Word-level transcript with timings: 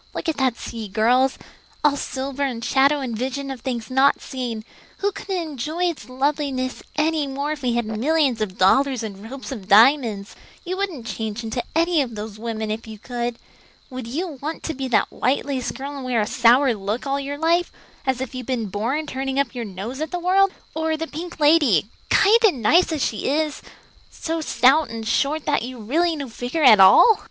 Look 0.15 0.27
at 0.27 0.37
that 0.37 0.57
sea, 0.57 0.87
girls 0.87 1.37
all 1.83 1.95
silver 1.95 2.41
and 2.41 2.65
shadow 2.65 3.01
and 3.01 3.15
vision 3.15 3.51
of 3.51 3.61
things 3.61 3.91
not 3.91 4.19
seen. 4.19 4.65
We 5.03 5.11
couldn't 5.11 5.37
enjoy 5.51 5.83
its 5.83 6.09
loveliness 6.09 6.81
any 6.95 7.27
more 7.27 7.51
if 7.51 7.61
we 7.61 7.73
had 7.73 7.85
millions 7.85 8.41
of 8.41 8.57
dollars 8.57 9.03
and 9.03 9.29
ropes 9.29 9.51
of 9.51 9.67
diamonds. 9.67 10.35
You 10.65 10.75
wouldn't 10.75 11.05
change 11.05 11.43
into 11.43 11.61
any 11.75 12.01
of 12.01 12.15
those 12.15 12.39
women 12.39 12.71
if 12.71 12.87
you 12.87 12.97
could. 12.97 13.37
Would 13.91 14.07
you 14.07 14.39
want 14.41 14.63
to 14.63 14.73
be 14.73 14.87
that 14.87 15.11
white 15.11 15.45
lace 15.45 15.69
girl 15.71 15.95
and 15.95 16.03
wear 16.03 16.21
a 16.21 16.25
sour 16.25 16.73
look 16.73 17.05
all 17.05 17.19
your 17.19 17.37
life, 17.37 17.71
as 18.03 18.19
if 18.21 18.33
you'd 18.33 18.47
been 18.47 18.69
born 18.69 19.05
turning 19.05 19.37
up 19.37 19.53
your 19.53 19.65
nose 19.65 20.01
at 20.01 20.09
the 20.09 20.17
world? 20.19 20.51
Or 20.73 20.97
the 20.97 21.05
pink 21.05 21.39
lady, 21.39 21.85
kind 22.09 22.39
and 22.43 22.63
nice 22.63 22.91
as 22.91 23.05
she 23.05 23.29
is, 23.29 23.61
so 24.09 24.41
stout 24.41 24.89
and 24.89 25.07
short 25.07 25.45
that 25.45 25.61
you'd 25.61 25.87
really 25.87 26.15
no 26.15 26.27
figure 26.27 26.63
at 26.63 26.79
all? 26.79 27.19